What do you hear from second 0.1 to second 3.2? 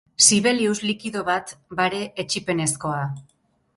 Sibelius likido bat, bare, etsipenezkoa.